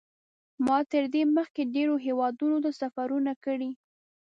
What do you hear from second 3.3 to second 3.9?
کړي.